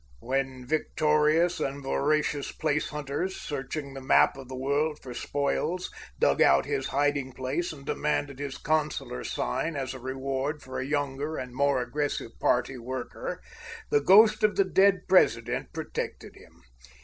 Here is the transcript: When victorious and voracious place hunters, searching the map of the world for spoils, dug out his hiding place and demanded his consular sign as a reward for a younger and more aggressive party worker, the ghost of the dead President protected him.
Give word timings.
When 0.21 0.65
victorious 0.65 1.59
and 1.59 1.83
voracious 1.83 2.51
place 2.51 2.89
hunters, 2.89 3.35
searching 3.39 3.93
the 3.93 4.01
map 4.01 4.35
of 4.35 4.47
the 4.47 4.55
world 4.57 4.97
for 4.99 5.13
spoils, 5.13 5.91
dug 6.17 6.41
out 6.41 6.65
his 6.65 6.87
hiding 6.87 7.33
place 7.33 7.71
and 7.71 7.85
demanded 7.85 8.39
his 8.39 8.57
consular 8.57 9.23
sign 9.23 9.75
as 9.75 9.93
a 9.93 9.99
reward 9.99 10.63
for 10.63 10.79
a 10.79 10.87
younger 10.87 11.37
and 11.37 11.53
more 11.53 11.79
aggressive 11.83 12.31
party 12.39 12.79
worker, 12.79 13.43
the 13.91 14.01
ghost 14.01 14.41
of 14.41 14.55
the 14.55 14.65
dead 14.65 15.01
President 15.07 15.71
protected 15.71 16.33
him. 16.35 16.63